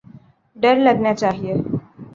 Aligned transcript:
ڈر 0.61 0.75
لگنا 0.85 1.11
چاہیے۔ 1.21 1.53